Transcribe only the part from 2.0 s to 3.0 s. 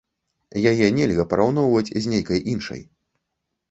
з нейкай іншай.